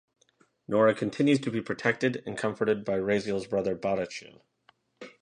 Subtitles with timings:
[0.67, 4.41] Nora continues to be protected and comforted by Raziel's 'brother' Barachiel.